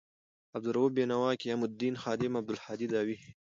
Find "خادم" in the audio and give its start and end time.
2.01-2.31